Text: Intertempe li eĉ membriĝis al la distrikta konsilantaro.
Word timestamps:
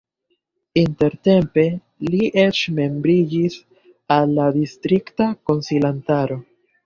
Intertempe 0.83 1.65
li 2.13 2.29
eĉ 2.45 2.61
membriĝis 2.79 3.59
al 4.17 4.33
la 4.39 4.49
distrikta 4.57 5.31
konsilantaro. 5.51 6.43